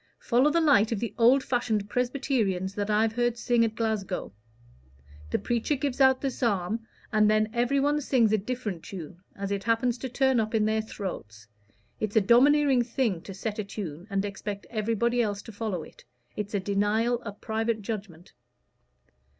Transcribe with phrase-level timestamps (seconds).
[0.17, 4.33] "Follow the light of the old fashioned Presbyterians that I've heard sing at Glasgow.
[5.29, 9.65] The preacher gives out the psalm, and then everybody sings a different tune, as it
[9.65, 11.45] happens to turn up in their throats.
[11.99, 16.03] It's a domineering thing to set a tune and expect everybody else to follow it.
[16.35, 18.33] It's a denial of private judgment."